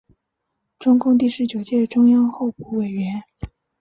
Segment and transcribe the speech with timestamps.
[0.79, 3.21] 中共第十九届中央候补委员。